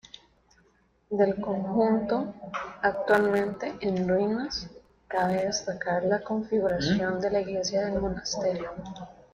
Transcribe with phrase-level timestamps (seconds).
[1.11, 2.33] Del conjunto,
[2.81, 4.67] actualmente en ruinas,
[5.07, 8.71] cabe destacar la configuración de la iglesia del monasterio.